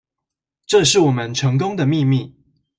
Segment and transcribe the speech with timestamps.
[0.65, 2.35] 這是我們成功的秘密